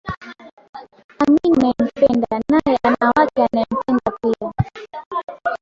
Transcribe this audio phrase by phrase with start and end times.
[1.21, 4.51] Amini unayempenda, naye ana wake anayaempenda pia